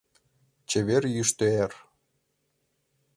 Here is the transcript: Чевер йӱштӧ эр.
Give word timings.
Чевер 0.69 1.03
йӱштӧ 1.15 1.45
эр. 1.63 1.71